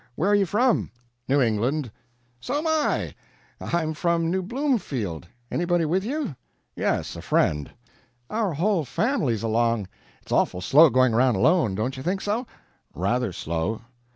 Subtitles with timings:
[0.15, 0.89] Where are you from?"
[1.29, 1.91] "New England."
[2.39, 3.13] "So'm I.
[3.61, 5.27] I'm from New Bloomfield.
[5.51, 6.35] Anybody with you?"
[6.75, 7.69] "Yes a friend."
[8.27, 9.87] "Our whole family's along.
[10.23, 12.47] It's awful slow, going around alone don't you think so?"
[12.95, 13.81] "Rather slow."